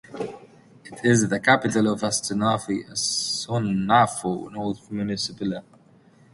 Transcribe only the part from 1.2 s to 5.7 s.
the capital of Asunafo North municipal.